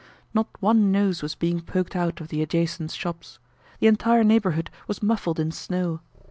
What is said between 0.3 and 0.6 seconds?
Not